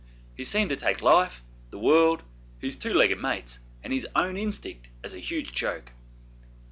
He 0.35 0.43
seemed 0.43 0.69
to 0.71 0.75
take 0.75 1.03
life, 1.03 1.43
the 1.69 1.77
world, 1.77 2.23
his 2.59 2.75
two 2.75 2.91
legged 2.91 3.19
mates, 3.21 3.59
and 3.83 3.93
his 3.93 4.07
own 4.15 4.35
instinct 4.35 4.87
as 5.03 5.13
a 5.13 5.19
huge 5.19 5.51
joke. 5.53 5.91